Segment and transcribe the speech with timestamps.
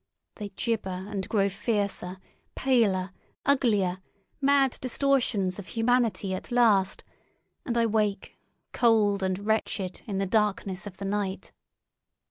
[0.37, 2.17] They gibber and grow fiercer,
[2.55, 3.11] paler,
[3.45, 3.99] uglier,
[4.41, 7.03] mad distortions of humanity at last,
[7.67, 8.35] and I wake,
[8.73, 11.51] cold and wretched, in the darkness of the night.